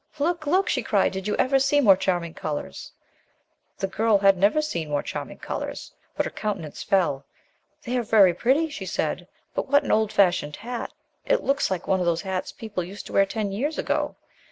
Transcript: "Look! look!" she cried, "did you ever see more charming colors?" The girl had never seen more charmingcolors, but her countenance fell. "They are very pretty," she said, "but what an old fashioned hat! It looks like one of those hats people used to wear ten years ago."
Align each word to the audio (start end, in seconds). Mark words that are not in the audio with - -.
"Look! 0.17 0.47
look!" 0.47 0.67
she 0.67 0.81
cried, 0.81 1.11
"did 1.11 1.27
you 1.27 1.35
ever 1.35 1.59
see 1.59 1.79
more 1.79 1.95
charming 1.95 2.33
colors?" 2.33 2.91
The 3.77 3.85
girl 3.85 4.17
had 4.17 4.35
never 4.35 4.59
seen 4.59 4.89
more 4.89 5.03
charmingcolors, 5.03 5.91
but 6.17 6.25
her 6.25 6.31
countenance 6.31 6.81
fell. 6.81 7.23
"They 7.83 7.95
are 7.99 8.01
very 8.01 8.33
pretty," 8.33 8.71
she 8.71 8.87
said, 8.87 9.27
"but 9.53 9.67
what 9.69 9.83
an 9.83 9.91
old 9.91 10.11
fashioned 10.11 10.55
hat! 10.55 10.91
It 11.27 11.43
looks 11.43 11.69
like 11.69 11.87
one 11.87 11.99
of 11.99 12.07
those 12.07 12.23
hats 12.23 12.51
people 12.51 12.83
used 12.83 13.05
to 13.05 13.13
wear 13.13 13.27
ten 13.27 13.51
years 13.51 13.77
ago." 13.77 14.15